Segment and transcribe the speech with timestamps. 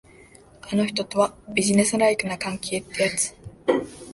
[0.61, 3.35] あの人とは、ビジネスライクな関係ってやつ。